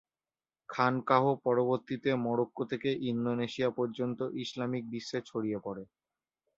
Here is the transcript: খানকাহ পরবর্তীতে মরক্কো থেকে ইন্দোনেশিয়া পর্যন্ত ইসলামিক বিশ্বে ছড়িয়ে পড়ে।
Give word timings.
খানকাহ 0.69 1.23
পরবর্তীতে 1.45 2.09
মরক্কো 2.25 2.63
থেকে 2.71 2.89
ইন্দোনেশিয়া 3.09 3.69
পর্যন্ত 3.77 4.19
ইসলামিক 4.43 4.83
বিশ্বে 4.93 5.19
ছড়িয়ে 5.25 5.59
পড়ে। 5.65 5.83